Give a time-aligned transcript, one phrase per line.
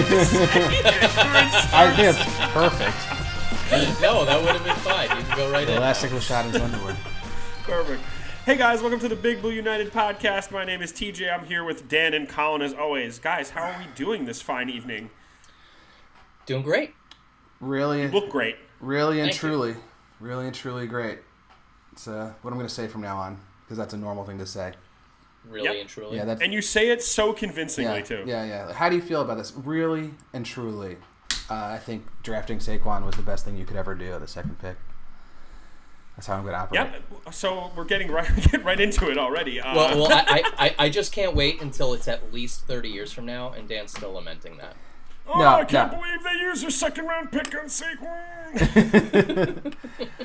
[0.00, 2.18] I think it's
[2.52, 4.00] perfect.
[4.00, 5.08] no, that would have been fine.
[5.18, 5.78] You can go right The in.
[5.78, 6.96] elastic was shot in his underwear.
[7.64, 8.00] Perfect.
[8.46, 10.52] Hey guys, welcome to the Big Blue United podcast.
[10.52, 11.32] My name is TJ.
[11.36, 13.18] I'm here with Dan and Colin as always.
[13.18, 15.10] Guys, how are we doing this fine evening?
[16.46, 16.94] Doing great.
[17.60, 18.54] Really, Look great.
[18.80, 19.48] really and Thank you.
[19.48, 19.74] truly,
[20.20, 21.18] really and truly great.
[21.92, 24.38] It's uh, what I'm going to say from now on because that's a normal thing
[24.38, 24.74] to say.
[25.48, 25.76] Really Yep.
[25.80, 26.16] and truly.
[26.16, 28.24] Yeah, that's And you say it so convincingly yeah, too.
[28.26, 28.72] yeah, yeah.
[28.72, 29.52] How do you feel about this?
[29.56, 30.96] Really and truly,
[31.50, 34.28] uh, I think drafting Saquon was the best thing you could ever do at the
[34.28, 34.76] second pick.
[36.16, 36.90] That's how I'm going to operate.
[37.24, 37.32] Yep.
[37.34, 39.60] So we're getting right get right into it already.
[39.60, 42.88] Uh, well, well I, I, I- I just can't wait until it's at least 30
[42.88, 44.76] years from now, and Dan's still lamenting that.
[45.28, 45.98] Oh, No, I can't no.
[45.98, 49.74] believe they used their second round pick on Saquon.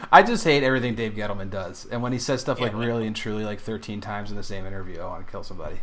[0.11, 2.79] I just hate everything Dave Gettleman does, and when he says stuff like Yeah.
[2.85, 5.77] "really and truly" like 13 times in the same interview, I want to kill somebody.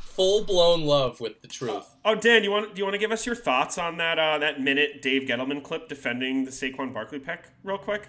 [0.00, 1.84] Full blown love with the truth.
[2.04, 4.38] oh, Dan, you want do you want to give us your thoughts on that uh,
[4.38, 8.08] that minute Dave Gettleman clip defending the Saquon Barkley pick, real quick?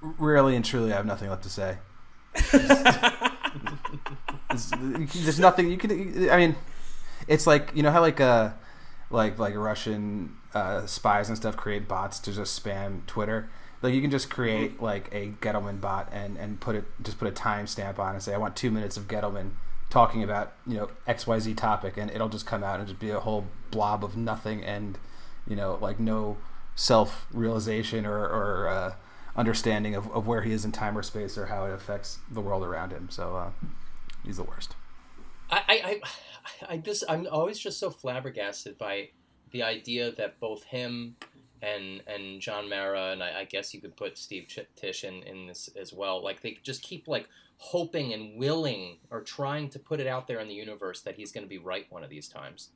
[0.00, 1.78] Really and truly, I have nothing left to say.
[4.50, 4.70] It's-
[5.14, 6.30] There's nothing you can.
[6.30, 6.56] I mean,
[7.28, 8.50] it's like you know how like uh
[9.10, 13.50] like like Russian uh, spies and stuff create bots to just spam Twitter.
[13.82, 17.28] Like you can just create like a Gettleman bot and and put it just put
[17.28, 19.50] a timestamp on and say I want two minutes of Gettleman
[19.90, 22.98] talking about you know X Y Z topic and it'll just come out and just
[22.98, 24.98] be a whole blob of nothing and
[25.46, 26.36] you know like no
[26.74, 28.94] self realization or or uh,
[29.36, 32.40] understanding of, of where he is in time or space or how it affects the
[32.40, 33.08] world around him.
[33.10, 33.50] So uh,
[34.24, 34.76] he's the worst.
[35.50, 36.00] I, I,
[36.68, 39.10] I, I just, I'm always just so flabbergasted by
[39.50, 41.16] the idea that both him
[41.62, 45.22] and and John Mara, and I, I guess you could put Steve Ch- Tish in,
[45.22, 46.22] in this as well.
[46.22, 50.40] Like they just keep like hoping and willing or trying to put it out there
[50.40, 52.70] in the universe that he's going to be right one of these times.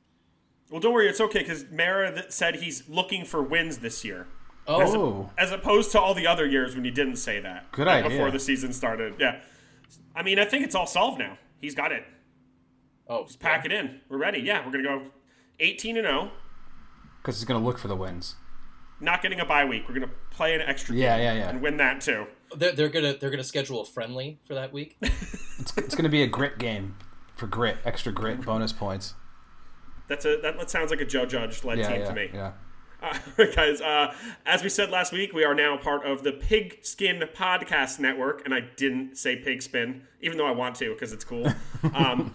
[0.71, 4.27] Well, don't worry, it's okay because Mara th- said he's looking for wins this year.
[4.67, 7.71] Oh, as opposed to all the other years when he didn't say that.
[7.71, 8.17] Good like, idea.
[8.17, 9.41] Before the season started, yeah.
[10.15, 11.39] I mean, I think it's all solved now.
[11.59, 12.03] He's got it.
[13.09, 14.01] Oh, Just pack it in.
[14.07, 14.39] We're ready.
[14.39, 15.03] Yeah, we're gonna go
[15.59, 16.31] 18 and 0.
[17.21, 18.35] because he's gonna look for the wins.
[19.01, 19.87] Not getting a bye week.
[19.87, 21.49] We're gonna play an extra Yeah, game yeah, yeah.
[21.49, 22.27] and win that too.
[22.55, 24.97] They're, they're gonna they're gonna schedule a friendly for that week.
[25.59, 26.95] It's, it's gonna be a grit game
[27.35, 29.13] for grit, extra grit, bonus points.
[30.07, 32.29] That's a that, that sounds like a Joe Judge led Yeah, team yeah, to me.
[32.33, 32.51] yeah.
[33.01, 33.17] Uh,
[33.55, 34.13] guys, uh,
[34.45, 38.53] as we said last week, we are now part of the Pigskin Podcast Network, and
[38.53, 41.51] I didn't say Pigspin, even though I want to because it's cool.
[41.93, 42.33] Um,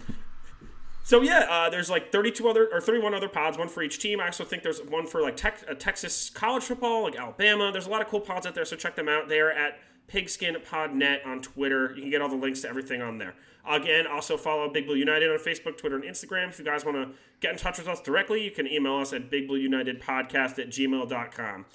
[1.05, 4.19] so yeah, uh, there's like 32 other or 31 other pods, one for each team.
[4.19, 7.71] I also think there's one for like tech, uh, Texas college football, like Alabama.
[7.71, 9.29] There's a lot of cool pods out there, so check them out.
[9.29, 9.77] They are at
[10.07, 11.93] PigskinPodNet on Twitter.
[11.95, 13.35] You can get all the links to everything on there.
[13.69, 16.49] Again, also follow Big Blue United on Facebook, Twitter, and Instagram.
[16.49, 19.13] If you guys want to get in touch with us directly, you can email us
[19.13, 21.65] at bigblueunitedpodcast at gmail.com.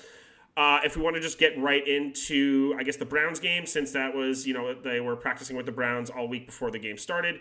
[0.56, 3.92] Uh, if we want to just get right into, I guess, the Browns game, since
[3.92, 6.98] that was, you know, they were practicing with the Browns all week before the game
[6.98, 7.40] started.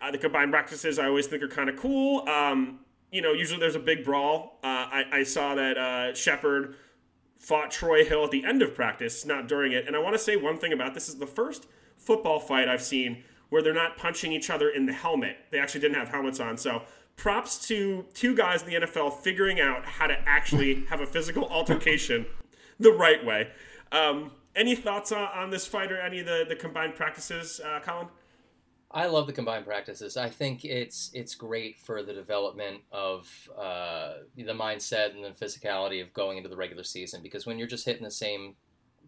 [0.00, 2.28] Uh, the combined practices I always think are kind of cool.
[2.28, 4.58] Um, you know, usually there's a big brawl.
[4.62, 6.76] Uh, I, I saw that uh, Shepard
[7.38, 9.86] fought Troy Hill at the end of practice, not during it.
[9.86, 11.66] And I want to say one thing about this is the first
[11.96, 15.36] football fight I've seen where they're not punching each other in the helmet.
[15.50, 16.58] They actually didn't have helmets on.
[16.58, 16.82] So
[17.16, 21.46] props to two guys in the NFL figuring out how to actually have a physical
[21.48, 22.26] altercation
[22.78, 23.48] the right way.
[23.90, 27.80] Um, any thoughts on, on this fight or any of the, the combined practices, uh,
[27.80, 28.08] Colin?
[28.90, 30.16] I love the combined practices.
[30.16, 36.00] I think it's it's great for the development of uh, the mindset and the physicality
[36.00, 38.54] of going into the regular season because when you're just hitting the same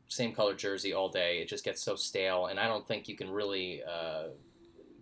[0.09, 3.17] same color jersey all day, it just gets so stale, and I don't think you
[3.17, 4.29] can really uh,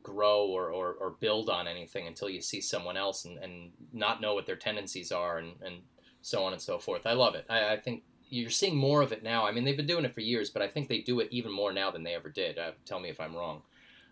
[0.03, 4.21] grow or, or, or build on anything until you see someone else and, and not
[4.21, 5.77] know what their tendencies are and, and
[6.22, 7.07] so on and so forth.
[7.07, 7.47] I love it.
[7.48, 9.47] I, I think you're seeing more of it now.
[9.47, 11.53] I mean, they've been doing it for years, but I think they do it even
[11.53, 12.59] more now than they ever did.
[12.59, 13.63] Uh, tell me if I'm wrong.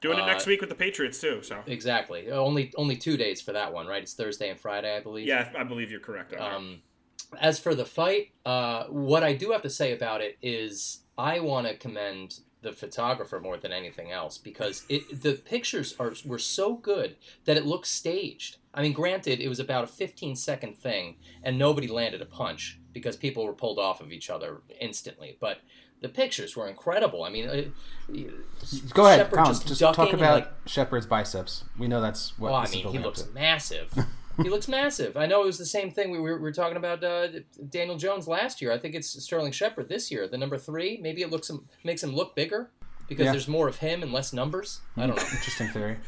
[0.01, 1.43] Doing it Uh, next week with the Patriots too.
[1.43, 2.31] So Exactly.
[2.31, 4.03] Only only two days for that one, right?
[4.03, 5.27] It's Thursday and Friday, I believe.
[5.27, 6.35] yeah, I believe you're correct.
[6.39, 6.83] Um,
[7.41, 11.41] as for the fight, uh, what I do have to say about it is I
[11.41, 16.39] want to commend the photographer more than anything else because it the pictures are were
[16.39, 18.59] so good that it looks staged.
[18.75, 22.79] I mean, granted, it was about a 15 second thing, and nobody landed a punch
[22.93, 25.61] because people were pulled off of each other instantly, but.
[26.07, 27.25] The pictures were incredible.
[27.25, 27.63] I mean, uh,
[28.95, 29.53] Go ahead, Shepard Colin.
[29.53, 31.65] just Just, talk about like- Shepard's biceps.
[31.77, 32.53] We know that's what.
[32.53, 33.33] Well, I this is mean, he looks to.
[33.33, 33.93] massive.
[34.43, 35.17] he looks massive.
[35.17, 37.29] I know it was the same thing we were, we were talking about uh,
[37.71, 38.71] Daniel Jones last year.
[38.73, 40.99] I think it's Sterling Shepard this year, the number three.
[41.03, 42.71] Maybe it looks him, makes him look bigger
[43.09, 43.33] because Yeah.
[43.33, 44.81] there's more of him and less numbers.
[44.97, 45.23] I don't know.
[45.23, 45.97] Interesting theory.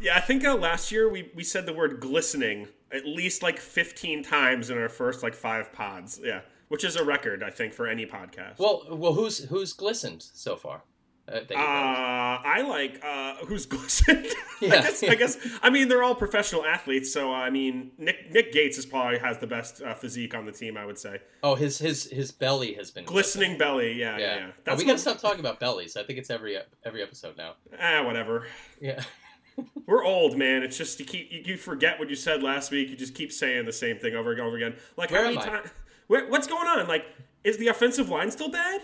[0.00, 3.60] Yeah, I think uh, last year we, we said the word glistening at least like
[3.60, 6.20] 15 times in our first like five pods.
[6.22, 8.58] Yeah, which is a record, I think, for any podcast.
[8.58, 10.82] Well, well, who's who's glistened so far?
[11.26, 14.26] Uh, uh, I like uh, who's glistened.
[14.60, 14.74] Yeah.
[14.74, 15.38] I, guess, I guess.
[15.62, 19.38] I mean, they're all professional athletes, so I mean, Nick Nick Gates is probably has
[19.38, 20.76] the best uh, physique on the team.
[20.76, 21.20] I would say.
[21.42, 23.94] Oh, his his his belly has been glistening belly.
[23.94, 24.36] Yeah, yeah.
[24.36, 24.50] yeah.
[24.64, 25.96] That's oh, we gotta stop talking about bellies.
[25.96, 27.54] I think it's every every episode now.
[27.80, 28.46] Ah, whatever.
[28.80, 29.02] Yeah.
[29.86, 30.62] We're old, man.
[30.62, 32.88] It's just you keep you, forget what you said last week.
[32.88, 34.74] You just keep saying the same thing over and over again.
[34.96, 35.70] Like Where how many times?
[36.06, 36.86] What's going on?
[36.86, 37.06] Like,
[37.42, 38.82] is the offensive line still bad?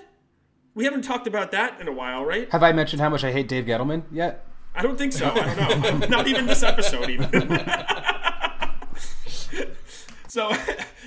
[0.74, 2.50] We haven't talked about that in a while, right?
[2.52, 4.46] Have I mentioned how much I hate Dave Gettleman yet?
[4.74, 5.30] I don't think so.
[5.30, 6.06] I don't know.
[6.08, 7.28] Not even this episode, even.
[10.28, 10.52] so,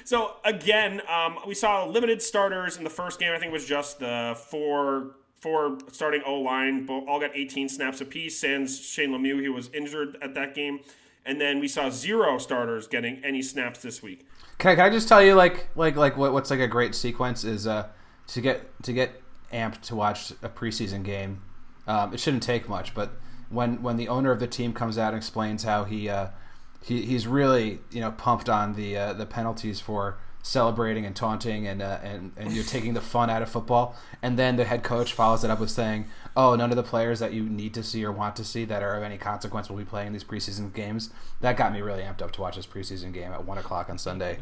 [0.03, 3.31] so again, um, we saw limited starters in the first game.
[3.33, 7.99] I think it was just the four four starting O line, all got 18 snaps
[7.99, 8.39] apiece.
[8.39, 10.79] Sans Shane Lemieux, he was injured at that game,
[11.25, 14.25] and then we saw zero starters getting any snaps this week.
[14.57, 16.95] Can I, can I just tell you, like, like, like, what, what's like a great
[16.95, 17.87] sequence is uh,
[18.27, 19.21] to get to get
[19.51, 21.41] amped to watch a preseason game.
[21.87, 23.11] Um, it shouldn't take much, but
[23.49, 26.27] when when the owner of the team comes out and explains how he uh,
[26.81, 31.65] he he's really you know pumped on the uh, the penalties for celebrating and taunting
[31.65, 33.95] and uh, and and you're taking the fun out of football.
[34.21, 36.05] And then the head coach follows it up with saying,
[36.35, 38.83] "Oh, none of the players that you need to see or want to see that
[38.83, 41.09] are of any consequence will be playing these preseason games."
[41.39, 43.97] That got me really amped up to watch this preseason game at one o'clock on
[43.97, 44.39] Sunday,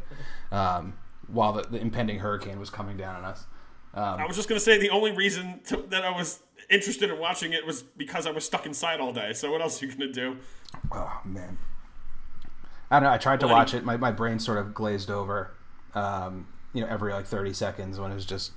[0.51, 0.95] um,
[1.27, 3.45] while the, the, impending hurricane was coming down on us.
[3.93, 7.19] Um, I was just gonna say the only reason to, that I was interested in
[7.19, 9.33] watching it was because I was stuck inside all day.
[9.33, 10.37] So what else are you gonna do?
[10.91, 11.59] Oh man.
[12.89, 13.13] I don't know.
[13.13, 13.85] I tried to watch it.
[13.85, 15.53] My, my brain sort of glazed over
[15.95, 18.51] um, you know, every like 30 seconds when it was just,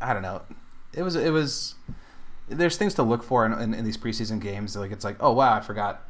[0.00, 0.42] I don't know.
[0.94, 1.74] It was, it was,
[2.48, 4.76] there's things to look for in, in, in these preseason games.
[4.76, 6.08] Like, it's like, oh, wow, I forgot,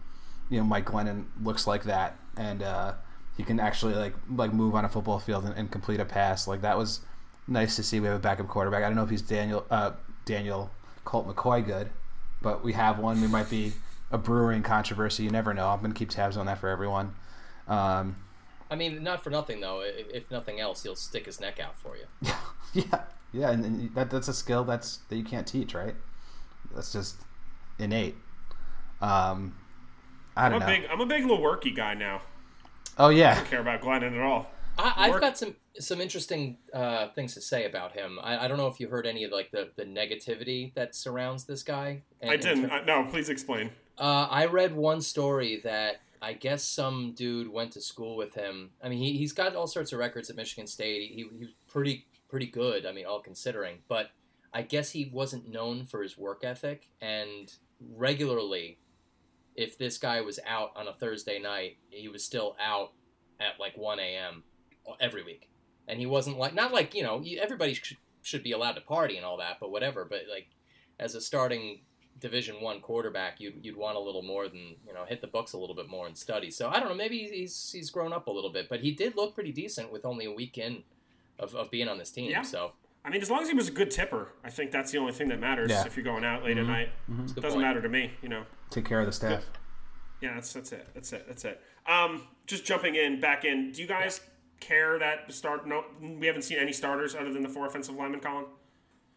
[0.49, 2.17] you know, Mike Glennon looks like that.
[2.37, 2.95] And, uh,
[3.37, 6.49] he can actually like, like move on a football field and, and complete a pass.
[6.49, 7.01] Like that was
[7.47, 8.01] nice to see.
[8.01, 8.83] We have a backup quarterback.
[8.83, 9.93] I don't know if he's Daniel, uh,
[10.25, 10.71] Daniel
[11.05, 11.89] Colt McCoy good,
[12.43, 13.21] but we have one.
[13.21, 13.73] We might be
[14.11, 15.25] a brewing controversy.
[15.25, 15.69] You never know.
[15.69, 17.15] I'm going to keep tabs on that for everyone.
[17.67, 18.17] Um,
[18.71, 19.81] I mean, not for nothing though.
[19.81, 22.33] If, if nothing else, he'll stick his neck out for you.
[22.75, 25.95] yeah, yeah, and, and that that's a skill that's that you can't teach, right?
[26.75, 27.17] That's just
[27.79, 28.17] innate.
[29.01, 29.57] Um,
[30.37, 30.81] I don't I'm a know.
[30.81, 32.23] Big, I'm a big Lewerke guy now.
[32.99, 34.51] Oh yeah, I don't care about Glennon at all.
[34.79, 38.19] I, have got some some interesting uh, things to say about him.
[38.23, 41.45] I, I, don't know if you heard any of like the, the negativity that surrounds
[41.45, 42.03] this guy.
[42.21, 42.71] And, I didn't.
[42.71, 43.71] I, no, please explain.
[43.99, 48.71] Uh, I read one story that I guess some dude went to school with him.
[48.83, 51.11] I mean, he, he's got all sorts of records at Michigan State.
[51.11, 52.87] He, he was pretty pretty good.
[52.87, 53.79] I mean, all considering.
[53.89, 54.11] But
[54.53, 57.53] I guess he wasn't known for his work ethic, and
[57.95, 58.79] regularly,
[59.55, 62.93] if this guy was out on a Thursday night, he was still out
[63.41, 64.43] at like 1 a.m.
[65.01, 65.51] every week,
[65.87, 69.17] and he wasn't like not like you know everybody should should be allowed to party
[69.17, 70.05] and all that, but whatever.
[70.05, 70.49] But like
[70.99, 71.81] as a starting
[72.21, 75.53] Division One quarterback, you'd you'd want a little more than you know hit the books
[75.53, 76.51] a little bit more and study.
[76.51, 79.17] So I don't know, maybe he's he's grown up a little bit, but he did
[79.17, 80.83] look pretty decent with only a week in
[81.39, 82.31] of, of being on this team.
[82.31, 82.43] Yeah.
[82.43, 82.73] So
[83.05, 85.13] I mean, as long as he was a good tipper, I think that's the only
[85.13, 85.71] thing that matters.
[85.71, 85.87] Yeah.
[85.87, 86.71] If you're going out late mm-hmm.
[86.71, 87.25] at night, mm-hmm.
[87.25, 87.63] it doesn't point.
[87.63, 88.13] matter to me.
[88.23, 89.41] You know, take care of the staff.
[89.41, 89.45] Good.
[90.21, 90.89] Yeah, that's that's it.
[90.95, 91.25] That's it.
[91.29, 91.61] That's it.
[91.87, 93.73] Um, just jumping in back in.
[93.73, 94.67] Do you guys yeah.
[94.67, 95.67] care that start?
[95.67, 98.47] No, we haven't seen any starters other than the four offensive linemen, Colin.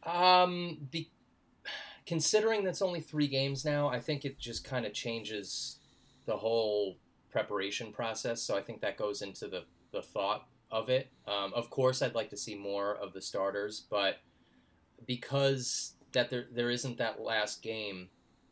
[0.04, 1.12] Um, be,
[2.06, 5.78] considering that's only three games now, I think it just kind of changes
[6.26, 6.98] the whole
[7.32, 8.42] preparation process.
[8.42, 11.10] So I think that goes into the, the thought of it.
[11.28, 14.20] Um, of course, I'd like to see more of the starters, but
[15.06, 18.10] because that there there isn't that last game,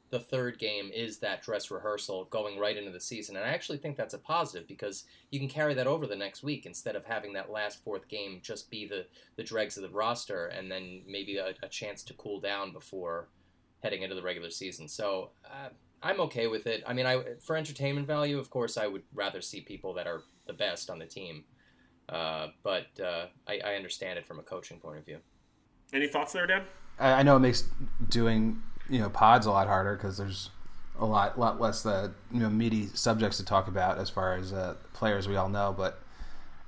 [0.09, 3.77] the third game is that dress rehearsal going right into the season, and I actually
[3.77, 7.05] think that's a positive because you can carry that over the next week instead of
[7.05, 11.01] having that last fourth game just be the the dregs of the roster, and then
[11.07, 13.27] maybe a, a chance to cool down before
[13.81, 14.87] heading into the regular season.
[14.87, 15.69] So uh,
[16.01, 16.83] I'm okay with it.
[16.87, 20.23] I mean, I for entertainment value, of course, I would rather see people that are
[20.47, 21.43] the best on the team.
[22.07, 25.19] Uh, but uh, I, I, understand it from a coaching point of view.
[25.93, 26.63] Any thoughts there, Dan?
[26.99, 27.65] I, know it makes
[28.09, 30.49] doing you know pods a lot harder because there's
[30.97, 34.35] a lot lot less the uh, you know meaty subjects to talk about as far
[34.35, 35.73] as uh, players we all know.
[35.77, 36.01] But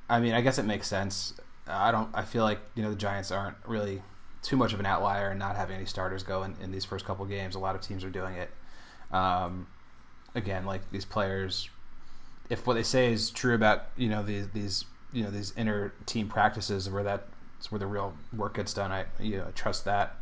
[0.07, 1.33] I mean, I guess it makes sense.
[1.67, 2.09] I don't.
[2.13, 4.03] I feel like you know the Giants aren't really
[4.41, 7.05] too much of an outlier and not having any starters go in, in these first
[7.05, 7.55] couple games.
[7.55, 8.49] A lot of teams are doing it.
[9.11, 9.67] Um,
[10.33, 11.69] again, like these players,
[12.49, 15.93] if what they say is true about you know these these you know these inner
[16.05, 20.17] team practices where that's where the real work gets done, I you know, trust that.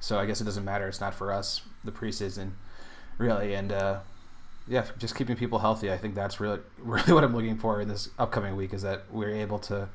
[0.00, 0.88] So I guess it doesn't matter.
[0.88, 2.52] It's not for us the preseason,
[3.18, 3.54] really.
[3.54, 4.00] And uh,
[4.66, 5.92] yeah, just keeping people healthy.
[5.92, 9.04] I think that's really really what I'm looking for in this upcoming week is that
[9.10, 9.88] we're able to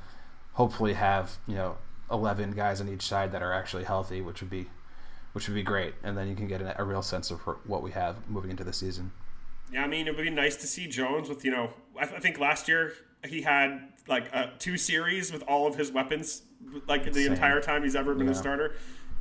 [0.53, 1.77] hopefully have you know
[2.11, 4.67] 11 guys on each side that are actually healthy, which would be
[5.33, 7.83] which would be great, and then you can get a, a real sense of what
[7.83, 9.11] we have moving into the season.
[9.71, 11.71] Yeah, I mean, it would be nice to see Jones with you know.
[11.95, 12.93] I, th- I think last year
[13.25, 16.43] he had like uh, two series with all of his weapons,
[16.87, 18.33] like the entire time he's ever been yeah.
[18.33, 18.75] a starter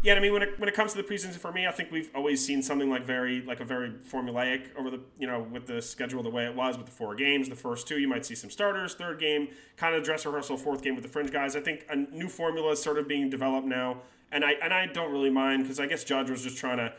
[0.06, 1.90] yeah, I mean, when it, when it comes to the preseason for me, I think
[1.90, 5.66] we've always seen something like very like a very formulaic over the you know with
[5.66, 7.48] the schedule the way it was with the four games.
[7.48, 8.94] The first two, you might see some starters.
[8.94, 10.58] Third game, kind of dress rehearsal.
[10.58, 11.56] Fourth game with the fringe guys.
[11.56, 14.86] I think a new formula is sort of being developed now, and I and I
[14.86, 16.92] don't really mind because I guess Judge was just trying to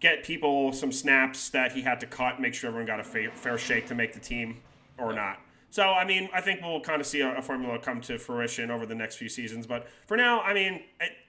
[0.00, 3.30] get people some snaps that he had to cut, make sure everyone got a fair,
[3.32, 4.62] fair shake to make the team
[4.96, 5.38] or not.
[5.74, 8.70] So, I mean, I think we'll kind of see a, a, formula come to fruition
[8.70, 9.66] over the next few seasons.
[9.66, 10.84] But for now, I mean,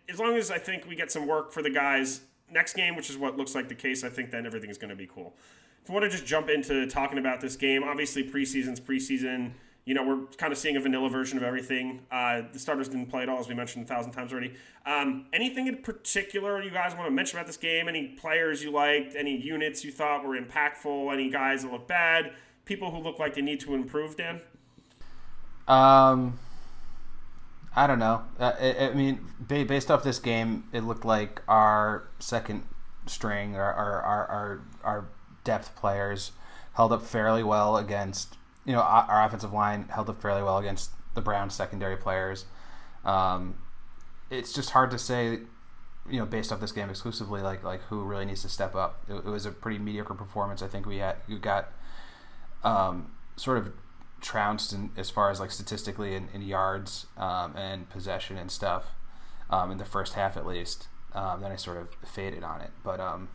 [0.08, 2.22] as long as I think we get some work for the guys
[2.52, 4.92] next game, which is what looks like the case, I think then everything is going
[4.92, 5.34] to be cool.
[5.82, 9.54] If you want to just jump into talking about this game, obviously preseason's preseason.
[9.86, 12.02] You know, we're kind of seeing a vanilla version of everything.
[12.12, 14.54] Uh, the starters didn't play at all, as we mentioned a thousand times already.
[14.86, 17.88] Um, anything in particular you guys want to mention about this game?
[17.88, 19.16] Any players you liked?
[19.16, 21.12] Any units you thought were impactful?
[21.12, 22.36] Any guys that look bad?
[22.66, 24.42] People who look like they need to improve, Dan?
[25.68, 26.40] Um,
[27.76, 28.24] I don't know.
[28.40, 32.64] Uh, I, I, mean, based off this game, it looked like our second
[33.08, 35.08] string, our our our, our
[35.44, 36.32] depth players
[36.74, 38.38] held up fairly well against.
[38.66, 42.46] You know, our offensive line held up fairly well against the Browns secondary players.
[43.04, 43.56] Um,
[44.32, 45.40] it's just hard to say,
[46.10, 49.04] you know, based off this game exclusively, like like who really needs to step up.
[49.08, 50.62] It, it was a pretty mediocre performance.
[50.62, 51.72] I think we had you got
[52.64, 53.72] um, sort of
[54.22, 58.86] trounced in, as far as like statistically in, in yards um, and possession and stuff
[59.50, 60.88] um, in the first half at least.
[61.14, 63.30] Um, then I sort of faded on it, but um,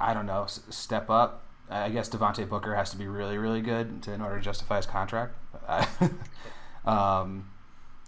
[0.00, 0.44] I don't know.
[0.44, 1.44] S- step up.
[1.70, 4.76] I guess Devontae Booker has to be really, really good to, in order to justify
[4.76, 5.36] his contract.
[6.84, 7.50] um,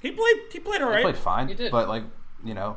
[0.00, 0.36] he played.
[0.52, 0.98] He played all right.
[0.98, 1.48] He played fine.
[1.48, 1.70] He did.
[1.70, 2.04] But like
[2.44, 2.76] you know,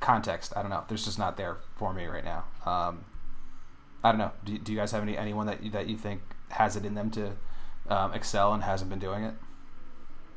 [0.00, 0.52] context.
[0.56, 0.84] I don't know.
[0.88, 2.44] There's just not there for me right now.
[4.04, 4.32] I don't know.
[4.44, 6.20] Do, do you guys have any anyone that you, that you think
[6.50, 7.32] has it in them to
[7.88, 9.34] um, excel and hasn't been doing it?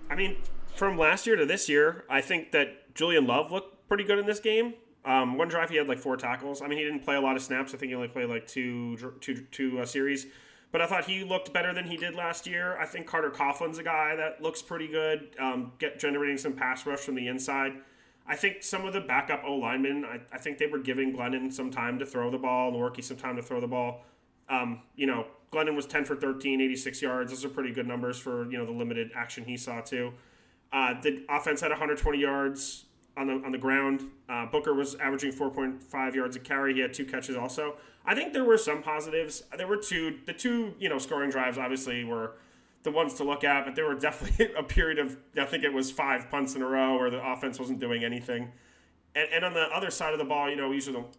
[0.10, 0.38] I mean,
[0.74, 4.26] from last year to this year, I think that Julian Love looked pretty good in
[4.26, 4.76] this game.
[5.04, 6.62] Um, one drive he had like four tackles.
[6.62, 7.74] I mean, he didn't play a lot of snaps.
[7.74, 10.28] I think he only played like two two two uh, series.
[10.72, 12.78] But I thought he looked better than he did last year.
[12.78, 16.86] I think Carter Coughlin's a guy that looks pretty good, um, get generating some pass
[16.86, 17.74] rush from the inside.
[18.27, 21.51] I think some of the backup O linemen, I, I, think they were giving Glennon
[21.51, 24.03] some time to throw the ball, Lewerke some time to throw the ball.
[24.50, 27.31] Um, you know, Glennon was 10 for 13, 86 yards.
[27.31, 30.13] Those are pretty good numbers for, you know, the limited action he saw too.
[30.74, 34.03] Uh, the offense had 120 yards on the on the ground.
[34.27, 36.74] Uh, Booker was averaging 4.5 yards a carry.
[36.74, 37.77] He had two catches also.
[38.05, 39.43] I think there were some positives.
[39.57, 42.34] There were two, the two, you know, scoring drives obviously were–
[42.88, 45.74] the ones to look at, but there were definitely a period of I think it
[45.74, 48.51] was five punts in a row where the offense wasn't doing anything.
[49.13, 51.13] And, and on the other side of the ball, you know, we usually don't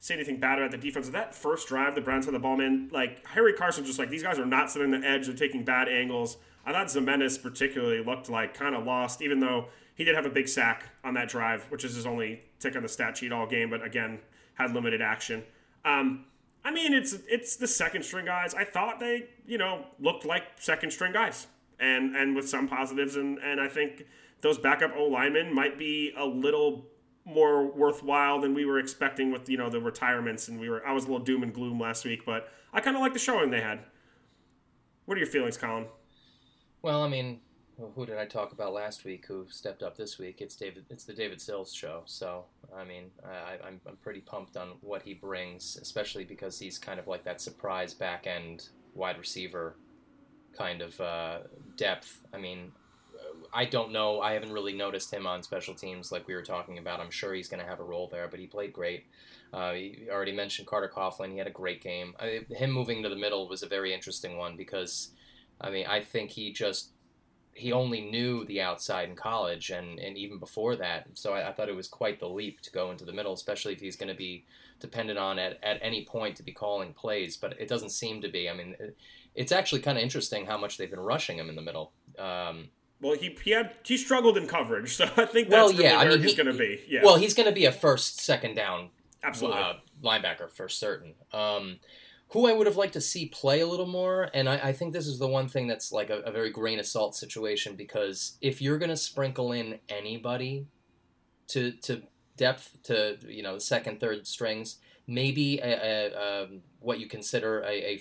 [0.00, 1.08] say anything bad about the defense.
[1.10, 4.22] That first drive, the Browns had the ball, man, like Harry Carson just like these
[4.22, 6.38] guys are not sitting on the edge, they're taking bad angles.
[6.64, 10.30] I thought Ximines particularly looked like kind of lost, even though he did have a
[10.30, 13.46] big sack on that drive, which is his only tick on the stat sheet all
[13.46, 14.20] game, but again,
[14.54, 15.42] had limited action.
[15.84, 16.24] Um,
[16.68, 18.52] I mean, it's it's the second string guys.
[18.52, 21.46] I thought they, you know, looked like second string guys,
[21.80, 24.04] and and with some positives, and and I think
[24.42, 26.84] those backup O linemen might be a little
[27.24, 30.92] more worthwhile than we were expecting with you know the retirements, and we were I
[30.92, 33.48] was a little doom and gloom last week, but I kind of like the showing
[33.50, 33.80] they had.
[35.06, 35.86] What are your feelings, Colin?
[36.82, 37.40] Well, I mean,
[37.78, 39.26] well, who did I talk about last week?
[39.26, 40.40] Who stepped up this week?
[40.40, 40.84] It's David.
[40.90, 42.02] It's the David Sills show.
[42.06, 42.44] So
[42.76, 46.76] I mean, I, am I'm, I'm pretty pumped on what he brings, especially because he's
[46.76, 49.76] kind of like that surprise back end wide receiver
[50.56, 51.38] kind of uh,
[51.76, 52.18] depth.
[52.34, 52.72] I mean,
[53.54, 54.20] I don't know.
[54.20, 56.98] I haven't really noticed him on special teams like we were talking about.
[56.98, 59.04] I'm sure he's going to have a role there, but he played great.
[59.52, 61.30] Uh, he already mentioned Carter Coughlin.
[61.30, 62.14] He had a great game.
[62.18, 65.12] I, him moving to the middle was a very interesting one because,
[65.60, 66.90] I mean, I think he just
[67.58, 71.06] he only knew the outside in college and, and even before that.
[71.14, 73.72] So I, I thought it was quite the leap to go into the middle, especially
[73.72, 74.44] if he's going to be
[74.80, 77.36] dependent on at, at any point to be calling plays.
[77.36, 78.48] But it doesn't seem to be.
[78.48, 78.96] I mean, it,
[79.34, 81.92] it's actually kind of interesting how much they've been rushing him in the middle.
[82.18, 82.68] Um,
[83.00, 85.96] well, he he had he struggled in coverage, so I think that's well, yeah, really
[85.96, 86.80] where I mean, he's he, going to be.
[86.88, 87.00] Yeah.
[87.04, 88.90] Well, he's going to be a first, second down,
[89.22, 91.14] absolutely uh, linebacker for certain.
[91.32, 91.78] Um,
[92.30, 94.30] who I would have liked to see play a little more.
[94.34, 96.78] And I, I think this is the one thing that's like a, a very grain
[96.78, 100.66] of salt situation because if you're going to sprinkle in anybody
[101.48, 102.02] to to
[102.36, 108.00] depth to you know second third strings, maybe a, a, um, what you consider a,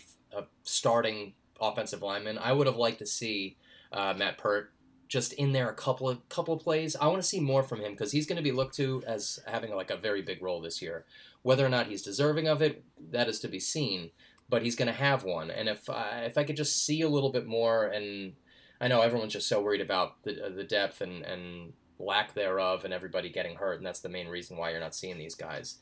[0.63, 2.37] starting offensive lineman.
[2.37, 3.57] I would have liked to see
[3.91, 4.71] uh, Matt Peart
[5.07, 6.95] just in there a couple of couple of plays.
[6.95, 9.39] I want to see more from him because he's going to be looked to as
[9.47, 11.05] having like a very big role this year.
[11.41, 14.11] Whether or not he's deserving of it, that is to be seen.
[14.49, 17.09] But he's going to have one, and if I, if I could just see a
[17.09, 18.31] little bit more, and
[18.79, 22.85] I know everyone's just so worried about the uh, the depth and and lack thereof,
[22.85, 25.79] and everybody getting hurt, and that's the main reason why you're not seeing these guys.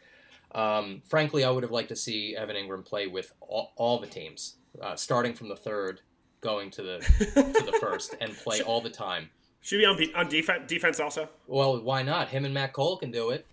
[0.56, 4.08] Um, frankly, I would have liked to see Evan Engram play with all, all the
[4.08, 6.02] teams, uh, starting from the third,
[6.42, 9.30] going to the to the first, and play all the time.
[9.62, 11.30] Should be on on defense defense also.
[11.48, 12.30] Well, why not?
[12.30, 13.46] Him and Matt Cole can do it.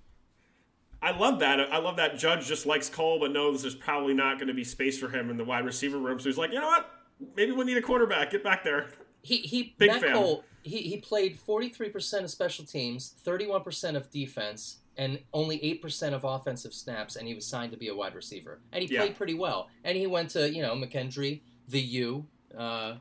[1.01, 1.59] I love that.
[1.61, 4.62] I love that Judge just likes Cole, but knows there's probably not going to be
[4.62, 6.21] space for him in the wide receiver room.
[6.21, 6.91] So he's like, you know what?
[7.37, 8.31] Maybe we need a quarterback.
[8.31, 8.91] Get back there.
[9.23, 10.12] He he Big Matt fan.
[10.12, 10.45] Cole.
[10.65, 16.73] He, he played 43% of special teams, 31% of defense, and only 8% of offensive
[16.73, 18.61] snaps, and he was signed to be a wide receiver.
[18.71, 19.01] And he yeah.
[19.01, 19.69] played pretty well.
[19.83, 22.27] And he went to, you know, McKendree, the U.
[22.56, 22.94] Uh,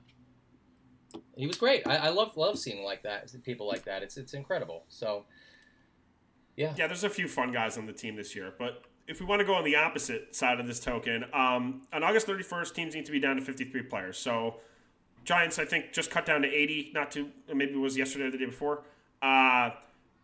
[1.35, 1.85] he was great.
[1.87, 4.03] I, I love love seeing like that, people like that.
[4.03, 4.83] It's it's incredible.
[4.87, 5.25] So,
[6.55, 6.73] yeah.
[6.77, 8.53] Yeah, there's a few fun guys on the team this year.
[8.57, 12.03] But if we want to go on the opposite side of this token, um, on
[12.03, 14.17] August 31st, teams need to be down to 53 players.
[14.17, 14.55] So,
[15.23, 18.31] Giants, I think, just cut down to 80, not to, maybe it was yesterday or
[18.31, 18.83] the day before.
[19.21, 19.71] Uh,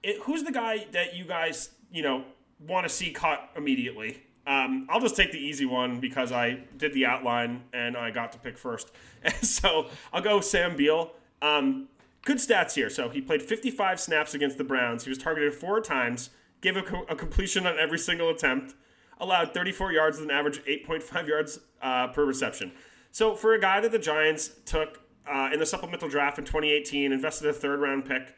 [0.03, 2.23] it, who's the guy that you guys, you know,
[2.65, 4.23] want to see cut immediately?
[4.47, 8.31] Um, I'll just take the easy one because I did the outline and I got
[8.31, 8.91] to pick first.
[9.41, 11.11] so I'll go Sam Beal.
[11.41, 11.89] Um,
[12.23, 12.89] good stats here.
[12.89, 15.03] So he played 55 snaps against the Browns.
[15.03, 16.29] He was targeted four times,
[16.61, 18.73] gave a, co- a completion on every single attempt,
[19.19, 22.71] allowed 34 yards with an average 8.5 yards uh, per reception.
[23.11, 27.11] So for a guy that the Giants took uh, in the supplemental draft in 2018,
[27.11, 28.33] invested a third round pick,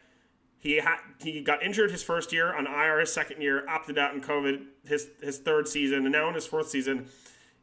[0.59, 4.13] he had he got injured his first year on IR his second year, opted out
[4.13, 7.07] in COVID his his third season, and now in his fourth season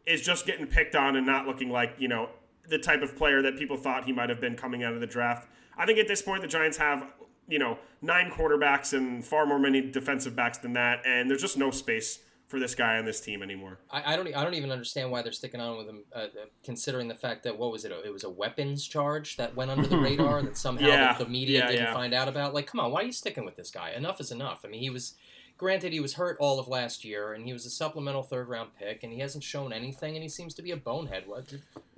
[0.06, 2.30] is just getting picked on and not looking like you know
[2.68, 5.06] the type of player that people thought he might have been coming out of the
[5.06, 5.46] draft.
[5.76, 7.06] I think at this point the Giants have
[7.46, 11.58] you know nine quarterbacks and far more many defensive backs than that, and there's just
[11.58, 13.78] no space for this guy on this team anymore.
[13.90, 14.34] I, I, don't.
[14.34, 16.26] I don't even understand why they're sticking on with him, uh, uh
[16.62, 17.92] considering the fact that what was it?
[18.04, 21.18] It was a weapons charge that went under the radar that somehow yeah.
[21.18, 21.94] the, the, media yeah, didn't yeah.
[21.94, 22.54] find out about.
[22.54, 23.90] Like, come on, why are you sticking with this guy?
[23.90, 24.62] Enough is enough.
[24.64, 25.14] I mean, he was.
[25.58, 28.72] Granted, he was hurt all of last year, and he was a supplemental third round
[28.78, 31.22] pick, and he hasn't shown anything, and he seems to be a bonehead.
[31.26, 31.46] What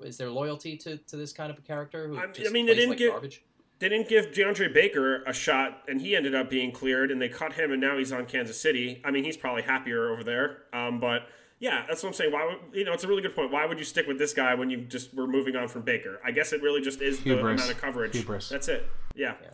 [0.01, 2.77] is there loyalty to, to this kind of a character who I, I mean, they
[2.77, 3.43] didn't like get, garbage?
[3.79, 7.29] They didn't give DeAndre Baker a shot, and he ended up being cleared, and they
[7.29, 9.01] cut him, and now he's on Kansas City.
[9.05, 10.63] I mean, he's probably happier over there.
[10.73, 11.29] Um, but
[11.61, 12.33] yeah, that's what I'm saying.
[12.33, 12.93] Why would you know?
[12.93, 13.53] It's a really good point.
[13.53, 16.21] Why would you stick with this guy when you just were moving on from Baker?
[16.25, 17.43] I guess it really just is Hubris.
[17.43, 18.17] the amount of coverage.
[18.17, 18.49] Hubris.
[18.49, 18.89] That's it.
[19.15, 19.35] Yeah.
[19.43, 19.51] yeah.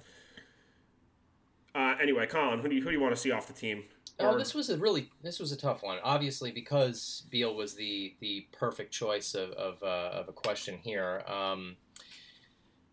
[1.75, 3.85] Uh, anyway, Colin, who do you who do you want to see off the team?
[4.21, 5.99] Oh, this was a really this was a tough one.
[6.05, 11.25] Obviously, because Beal was the the perfect choice of of, uh, of a question here.
[11.27, 11.77] Um,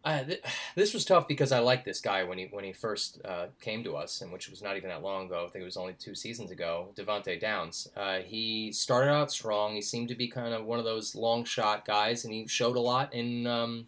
[0.03, 0.43] uh, th-
[0.75, 3.83] this was tough because I liked this guy when he when he first uh, came
[3.83, 5.45] to us, and which was not even that long ago.
[5.47, 6.89] I think it was only two seasons ago.
[6.95, 7.87] Devante Downs.
[7.95, 9.75] Uh, he started out strong.
[9.75, 12.75] He seemed to be kind of one of those long shot guys, and he showed
[12.75, 13.87] a lot in um,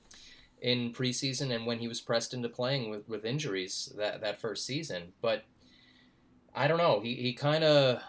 [0.62, 4.66] in preseason and when he was pressed into playing with, with injuries that that first
[4.66, 5.14] season.
[5.22, 5.44] But
[6.56, 7.00] I don't know.
[7.00, 8.02] He he kind of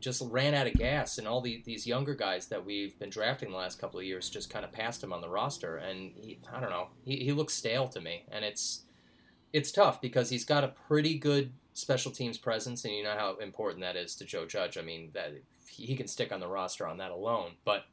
[0.00, 3.50] just ran out of gas, and all the, these younger guys that we've been drafting
[3.50, 5.76] the last couple of years just kind of passed him on the roster.
[5.76, 8.82] And he, I don't know, he, he looks stale to me, and it's
[9.52, 13.36] it's tough because he's got a pretty good special teams presence, and you know how
[13.36, 14.76] important that is to Joe Judge.
[14.76, 15.32] I mean, that
[15.68, 17.84] he can stick on the roster on that alone, but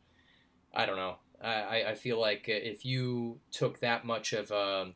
[0.74, 1.18] I don't know.
[1.42, 4.96] I, I feel like if you took that much of um,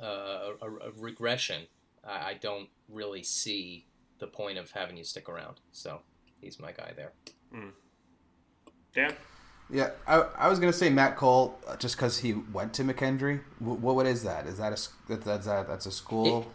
[0.00, 1.66] a, a, a regression,
[2.06, 3.86] I don't really see
[4.18, 5.60] the point of having you stick around.
[5.72, 6.00] So
[6.40, 7.12] he's my guy there.
[7.54, 7.70] Mm.
[8.94, 9.14] Dan?
[9.70, 13.40] Yeah, I, I was gonna say Matt Cole uh, just because he went to McKendree.
[13.58, 14.46] What, what is that?
[14.46, 16.52] Is that a that's a, that's a school?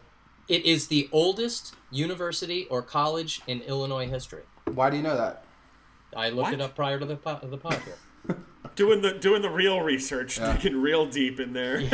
[0.47, 4.43] It, it is the oldest university or college in Illinois history.
[4.65, 5.43] Why do you know that?
[6.15, 6.53] I looked what?
[6.53, 8.37] it up prior to the po- the pod here.
[8.75, 10.57] doing the doing the real research, yeah.
[10.57, 11.83] digging real deep in there.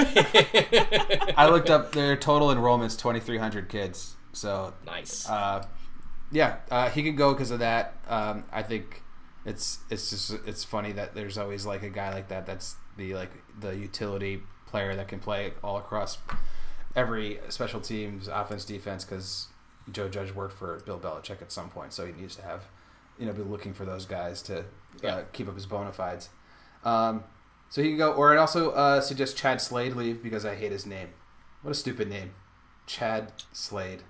[1.38, 4.15] I looked up their total enrollments twenty three hundred kids.
[4.32, 5.28] So nice.
[5.28, 5.65] Uh,
[6.31, 7.95] yeah, uh, he could go because of that.
[8.07, 9.03] Um, I think
[9.45, 13.15] it's it's just it's funny that there's always like a guy like that that's the
[13.15, 16.19] like the utility player that can play all across
[16.95, 19.03] every special teams, offense, defense.
[19.03, 19.47] Because
[19.91, 22.65] Joe Judge worked for Bill Belichick at some point, so he needs to have
[23.17, 24.63] you know be looking for those guys to uh,
[25.03, 25.21] yeah.
[25.33, 26.29] keep up his bona fides.
[26.83, 27.23] Um,
[27.69, 30.71] so he can go, or I'd also uh, suggest Chad Slade leave because I hate
[30.71, 31.09] his name.
[31.61, 32.31] What a stupid name,
[32.85, 34.03] Chad Slade.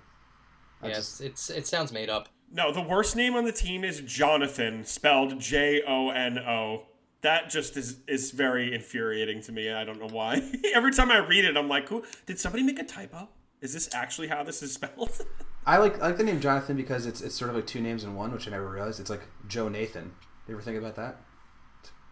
[0.82, 1.20] Yes, just...
[1.20, 2.28] it's it sounds made up.
[2.52, 6.84] No, the worst name on the team is Jonathan, spelled J O N O.
[7.22, 9.70] That just is is very infuriating to me.
[9.70, 10.42] I don't know why.
[10.74, 13.28] Every time I read it, I'm like, "Who did somebody make a typo?
[13.60, 15.20] Is this actually how this is spelled?"
[15.66, 18.02] I like I like the name Jonathan because it's it's sort of like two names
[18.02, 18.98] in one, which I never realized.
[18.98, 20.12] It's like Joe Nathan.
[20.48, 21.20] You ever think about that?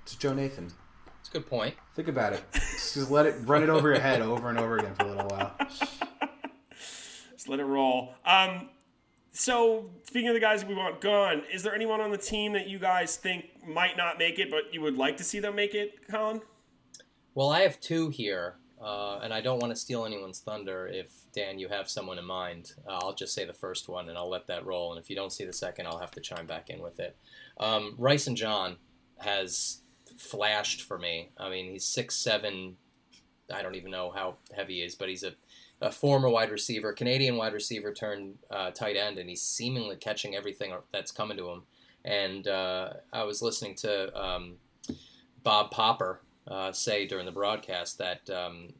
[0.02, 0.70] It's Joe Nathan.
[1.20, 1.74] It's a good point.
[1.96, 2.44] Think about it.
[2.52, 5.26] Just let it run it over your head over and over again for a little
[5.26, 5.54] while.
[7.48, 8.14] Let it roll.
[8.24, 8.68] Um,
[9.32, 12.68] so speaking of the guys we want gone, is there anyone on the team that
[12.68, 15.74] you guys think might not make it, but you would like to see them make
[15.74, 16.40] it, Colin?
[17.34, 20.88] Well, I have two here, uh, and I don't want to steal anyone's thunder.
[20.88, 24.18] If Dan, you have someone in mind, uh, I'll just say the first one, and
[24.18, 24.92] I'll let that roll.
[24.92, 27.16] And if you don't see the second, I'll have to chime back in with it.
[27.58, 28.76] Um, and John
[29.18, 29.82] has
[30.16, 31.30] flashed for me.
[31.38, 32.76] I mean, he's six seven.
[33.52, 35.32] I don't even know how heavy he is, but he's a,
[35.80, 40.34] a former wide receiver, Canadian wide receiver turned uh, tight end, and he's seemingly catching
[40.34, 41.62] everything that's coming to him.
[42.04, 44.56] And uh, I was listening to um,
[45.42, 48.74] Bob Papa uh, say during the broadcast that um,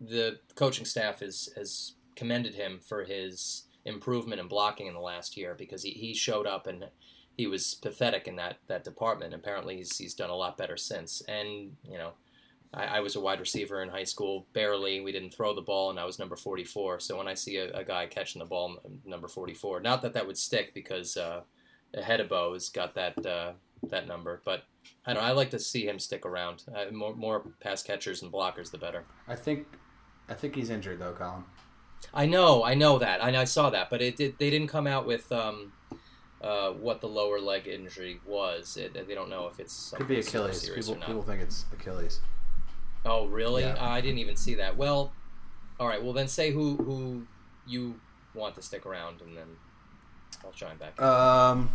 [0.00, 5.36] the coaching staff has, has commended him for his improvement in blocking in the last
[5.36, 6.86] year because he, he showed up and
[7.36, 9.34] he was pathetic in that, that department.
[9.34, 11.22] Apparently, he's, he's done a lot better since.
[11.22, 12.12] And, you know,
[12.74, 15.00] I, I, was a wide receiver in high school, barely.
[15.00, 17.00] We didn't throw the ball, and I was number 44.
[17.00, 20.26] So when I see a, a guy catching the ball, number 44, not that that
[20.26, 21.42] would stick because uh,
[21.94, 23.52] Hedebo has got that uh,
[23.88, 24.64] that number, but
[25.06, 25.22] I don't.
[25.22, 26.64] I like to see him stick around.
[26.74, 29.04] Uh, more more pass catchers and blockers, the better.
[29.26, 29.66] I think,
[30.28, 31.44] I think he's injured though, Colin.
[32.14, 33.22] I know, I know that.
[33.22, 35.30] I, I saw that, but it, it they didn't come out with.
[35.32, 35.72] Um,
[36.40, 38.76] uh, what the lower leg injury was.
[38.76, 40.68] It, they don't know if it's could be Achilles.
[40.68, 42.18] People, people think it's Achilles.
[43.04, 43.62] Oh, really?
[43.62, 43.74] Yeah.
[43.74, 44.76] Uh, I didn't even see that.
[44.76, 45.12] Well,
[45.80, 46.02] all right.
[46.02, 47.26] Well, then say who who
[47.66, 48.00] you
[48.34, 49.56] want to stick around, and then
[50.44, 50.98] I'll chime back.
[50.98, 51.04] In.
[51.04, 51.70] Um,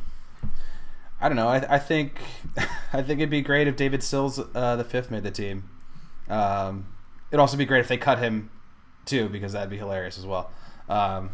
[1.20, 1.48] I don't know.
[1.48, 2.20] I, I think
[2.94, 5.70] I think it'd be great if David Sills uh, the fifth made the team.
[6.30, 6.88] Um,
[7.32, 8.50] it'd also be great if they cut him
[9.06, 10.52] too, because that'd be hilarious as well.
[10.90, 11.32] Um,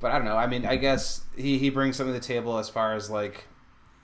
[0.00, 0.36] but I don't know.
[0.36, 3.44] I mean, I guess he, he brings something to the table as far as like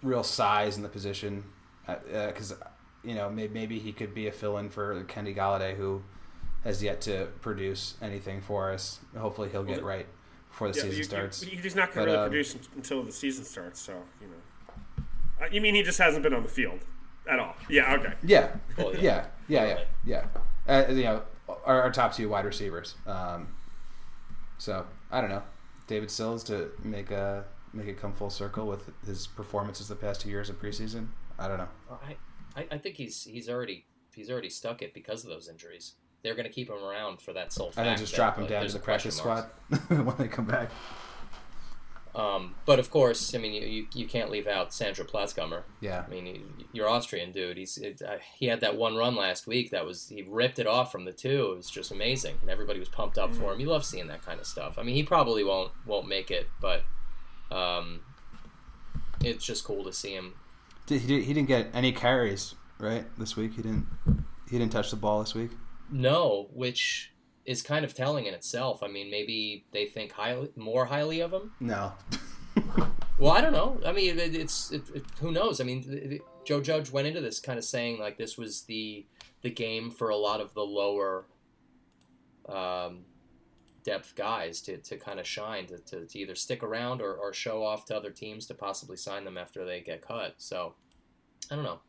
[0.03, 1.45] real size in the position,
[1.87, 2.69] because uh, uh,
[3.09, 6.03] you know maybe, maybe he could be a fill-in for Kenny Golladay, who
[6.65, 9.01] has yet to produce anything for us.
[9.17, 10.07] Hopefully, he'll get right
[10.51, 11.45] before the yeah, season you, starts.
[11.45, 13.81] You, he's not going to really um, produce until the season starts.
[13.81, 15.05] So you know,
[15.41, 16.81] uh, you mean he just hasn't been on the field
[17.27, 17.57] at all?
[17.71, 17.95] Yeah.
[17.95, 18.13] Okay.
[18.23, 18.51] Yeah.
[18.77, 19.27] Well, yeah.
[19.49, 19.65] Yeah.
[19.65, 19.79] Yeah.
[20.05, 20.25] Yeah.
[20.67, 20.85] yeah.
[20.89, 21.23] Uh, you know,
[21.65, 22.95] our, our, top two wide receivers.
[23.07, 23.49] Um,
[24.59, 25.43] so I don't know.
[25.87, 30.21] David Sills to make a make it come full circle with his performances the past
[30.21, 31.09] two years of preseason?
[31.39, 31.69] I don't know.
[31.91, 32.17] I,
[32.71, 35.95] I think he's he's already he's already stuck it because of those injuries.
[36.23, 37.73] They're going to keep him around for that sole.
[37.77, 39.45] And then just drop him down to the practice squad
[39.89, 40.71] when they come back.
[42.19, 45.63] Um, but of course, I mean, you, you, you can't leave out Sandro Platzgummer.
[45.81, 46.03] Yeah.
[46.05, 46.43] I mean, he,
[46.73, 47.57] you're Austrian, dude.
[47.57, 50.67] He's it, uh, he had that one run last week that was he ripped it
[50.67, 51.53] off from the two.
[51.53, 53.61] It was just amazing, and everybody was pumped up for him.
[53.61, 54.79] You love seeing that kind of stuff.
[54.79, 56.83] I mean, he probably won't won't make it, but
[57.53, 58.01] um,
[59.23, 60.35] it's just cool to see him.
[60.89, 63.55] Did, he, he didn't get any carries right this week.
[63.55, 63.87] He didn't
[64.51, 65.51] he didn't touch the ball this week.
[65.91, 67.13] No, which
[67.45, 68.83] is kind of telling in itself.
[68.83, 71.53] I mean, maybe they think highly, more highly of him.
[71.61, 71.93] No.
[73.19, 73.79] well, I don't know.
[73.85, 75.61] I mean, it, it's it, it, who knows.
[75.61, 79.05] I mean, Joe Judge went into this kind of saying like this was the
[79.43, 81.27] the game for a lot of the lower
[82.49, 83.05] um,
[83.89, 87.33] depth guys to, to kind of shine to, to, to either stick around or, or
[87.33, 90.35] show off to other teams to possibly sign them after they get cut.
[90.37, 90.75] So
[91.51, 91.81] I don't know.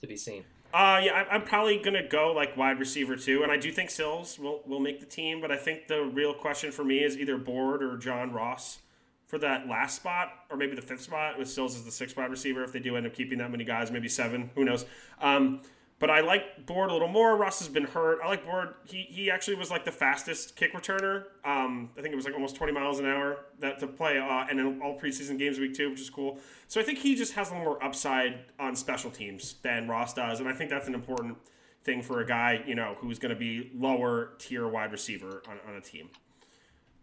[0.00, 0.44] To be seen.
[0.74, 4.38] Uh, yeah, I'm probably gonna go like wide receiver too, and I do think Sills
[4.38, 5.40] will will make the team.
[5.40, 8.80] But I think the real question for me is either Board or John Ross
[9.26, 12.30] for that last spot, or maybe the fifth spot with Sills as the sixth wide
[12.30, 12.62] receiver.
[12.62, 14.84] If they do end up keeping that many guys, maybe seven, who knows?
[15.20, 15.62] Um,
[15.98, 17.36] but I like Board a little more.
[17.36, 18.20] Ross has been hurt.
[18.22, 18.74] I like Board.
[18.84, 21.24] He, he actually was like the fastest kick returner.
[21.44, 24.46] Um, I think it was like almost 20 miles an hour that to play, uh,
[24.50, 26.38] and in all preseason games week two, which is cool.
[26.68, 30.12] So I think he just has a little more upside on special teams than Ross
[30.12, 31.38] does, and I think that's an important
[31.82, 35.56] thing for a guy you know who's going to be lower tier wide receiver on,
[35.68, 36.10] on a team.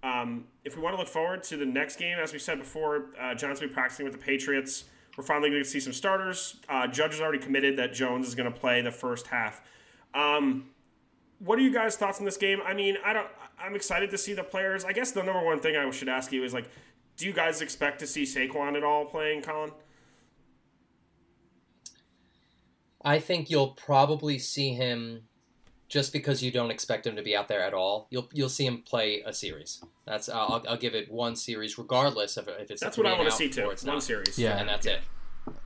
[0.03, 3.06] Um, if we want to look forward to the next game, as we said before,
[3.19, 4.84] uh, been practicing with the Patriots.
[5.17, 6.58] We're finally going to see some starters.
[6.67, 9.62] Uh, Judge has already committed that Jones is going to play the first half.
[10.13, 10.69] Um,
[11.39, 12.60] what are you guys' thoughts on this game?
[12.65, 13.28] I mean, I don't.
[13.60, 14.84] I'm excited to see the players.
[14.84, 16.69] I guess the number one thing I should ask you is like,
[17.17, 19.71] do you guys expect to see Saquon at all playing, Colin?
[23.06, 25.23] I think you'll probably see him
[25.93, 28.65] just because you don't expect him to be out there at all, you'll you'll see
[28.65, 29.84] him play a series.
[30.06, 33.29] That's I'll, I'll give it one series, regardless of if it's That's what I want
[33.29, 33.65] to see too.
[33.65, 34.03] or it's One not.
[34.03, 34.39] series.
[34.39, 34.58] Yeah.
[34.58, 35.01] and that's it.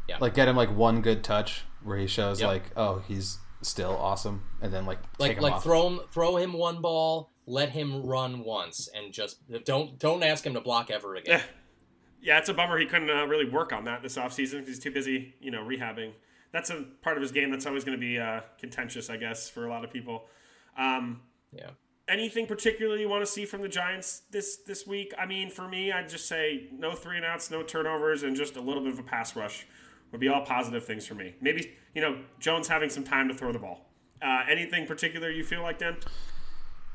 [0.10, 2.48] Yeah, like get him like one good touch where he shows Yep.
[2.50, 5.64] like, oh, he's still awesome, and then like take Like him like off.
[5.64, 10.46] throw him throw him one ball, let him run once, and just don't don't ask
[10.46, 11.40] him to block ever again.
[11.40, 11.44] Yeah.
[12.20, 14.80] Yeah, it's a bummer he couldn't uh, really work on that this offseason because he's
[14.80, 16.14] too busy, you know, rehabbing.
[16.52, 19.50] That's a part of his game that's always going to be uh, contentious, I guess,
[19.50, 20.26] for a lot of people.
[20.78, 21.72] Um, Yeah.
[22.08, 25.14] anything particularly you want to see from the Giants this this week?
[25.20, 28.56] I mean, for me, I'd just say no three and outs, no turnovers, and just
[28.56, 29.68] a little bit of a pass rush
[30.12, 31.36] would be all positive things for me.
[31.42, 33.92] Maybe you know Jones having some time to throw the ball.
[34.22, 35.98] Uh, anything particular you feel like, Dan?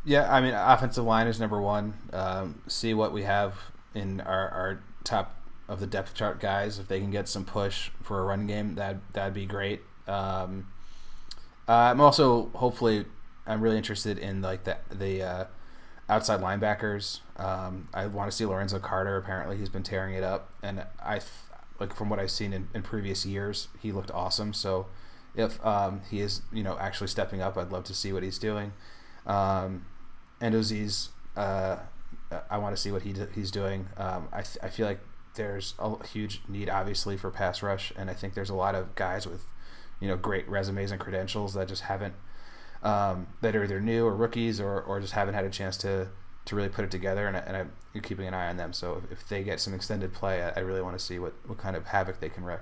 [0.04, 1.94] Yeah, I mean, offensive line is number one.
[2.12, 3.56] Um, see what we have
[3.94, 5.36] in our, our top
[5.72, 6.78] of the depth chart guys.
[6.78, 9.80] If they can get some push for a run game, that that'd be great.
[10.06, 10.68] Um,
[11.66, 13.06] uh, I'm also hopefully
[13.46, 15.44] I'm really interested in like the the uh,
[16.08, 17.20] outside linebackers.
[17.36, 19.16] Um, I want to see Lorenzo Carter.
[19.16, 21.20] Apparently, he's been tearing it up, and I
[21.80, 24.52] like from what I've seen in, in previous years, he looked awesome.
[24.52, 24.86] So
[25.34, 28.38] if um, he is you know actually stepping up, I'd love to see what he's
[28.38, 28.72] doing.
[29.26, 29.86] Um,
[30.38, 30.54] and
[31.36, 31.76] uh,
[32.50, 33.88] I want to see what he he's doing.
[33.96, 35.00] Um, I, th- I feel like
[35.34, 38.94] there's a huge need, obviously, for pass rush, and I think there's a lot of
[38.94, 39.44] guys with,
[40.00, 42.14] you know, great resumes and credentials that just haven't,
[42.82, 46.08] um, that are either new or rookies or, or just haven't had a chance to,
[46.44, 48.72] to really put it together, and, I, and I'm keeping an eye on them.
[48.72, 51.34] So if, if they get some extended play, I, I really want to see what,
[51.46, 52.60] what kind of havoc they can wreak.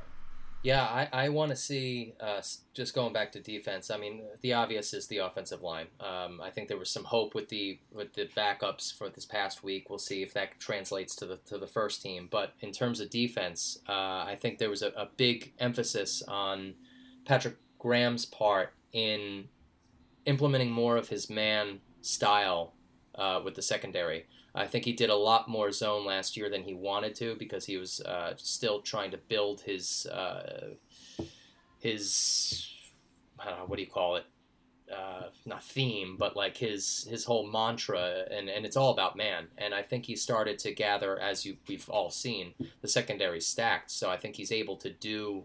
[0.63, 2.43] Yeah, I, I want to see, uh,
[2.75, 5.87] just going back to defense, I mean, the obvious is the offensive line.
[6.01, 9.65] Um, I think there was some hope with the with the backups for this past
[9.65, 9.89] week.
[9.89, 12.29] We'll see if that translates to the, to the first team.
[12.31, 16.75] But in terms of defense, uh, I think there was a, a big emphasis on
[17.25, 19.49] Patrick Graham's part in
[20.27, 22.75] implementing more of his man style
[23.15, 24.27] uh, with the secondary.
[24.55, 27.67] I think he did a lot more zone last year than he wanted to because
[27.67, 30.71] he was uh, still trying to build his uh,
[31.79, 32.69] his
[33.39, 34.25] I don't know, what do you call it?
[34.93, 39.47] Uh, not theme, but like his his whole mantra, and, and it's all about man.
[39.57, 43.93] And I think he started to gather, as you we've all seen, the secondary stacked.
[43.93, 45.45] So I think he's able to do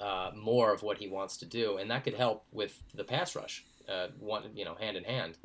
[0.00, 3.36] uh, more of what he wants to do, and that could help with the pass
[3.36, 3.66] rush.
[3.86, 5.36] Uh, one, you know, hand in hand.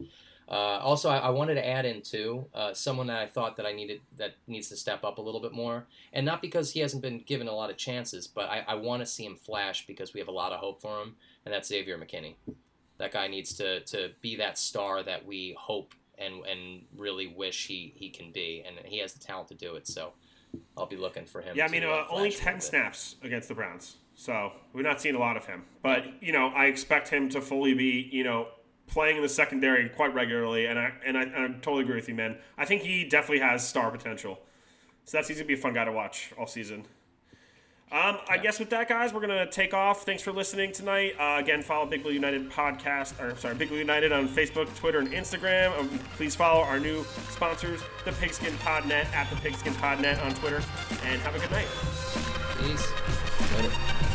[0.50, 3.68] Uh, also, I, I wanted to add in too uh, someone that I thought that
[3.68, 6.80] I needed that needs to step up a little bit more, and not because he
[6.80, 9.86] hasn't been given a lot of chances, but I, I want to see him flash
[9.86, 12.34] because we have a lot of hope for him, and that's Xavier McKinney.
[12.98, 17.68] That guy needs to, to be that star that we hope and and really wish
[17.68, 19.88] he, he can be, and he has the talent to do it.
[19.88, 20.14] So
[20.78, 21.56] I'll be looking for him.
[21.56, 25.16] Yeah, I mean, uh, uh, only ten snaps against the Browns, so we've not seen
[25.16, 25.64] a lot of him.
[25.82, 28.48] But you know, I expect him to fully be, you know,
[28.90, 32.16] playing in the secondary quite regularly, and I and I, I totally agree with you,
[32.16, 32.38] man.
[32.58, 34.40] I think he definitely has star potential.
[35.06, 36.86] So that's he's gonna be a fun guy to watch all season.
[37.92, 40.06] Um, I guess with that, guys, we're gonna take off.
[40.06, 41.14] Thanks for listening tonight.
[41.20, 45.00] Uh, again, follow Big Blue United podcast, or sorry, Big Blue United on Facebook, Twitter,
[45.00, 45.78] and Instagram.
[45.80, 50.62] Um, please follow our new sponsors, the Pigskin Podnet at the Pigskin Podnet on Twitter,
[51.06, 51.68] and have a good night.
[52.60, 52.92] Peace.
[53.58, 54.09] Later.